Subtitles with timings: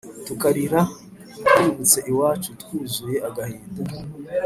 [0.25, 0.81] tukarira
[1.47, 3.81] twibutse iwacu twuzuye agahinda